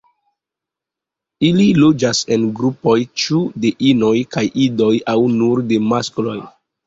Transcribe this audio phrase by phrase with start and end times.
[1.49, 6.37] Ili loĝas en grupoj ĉu de inoj kaj idoj aŭ nur de maskloj.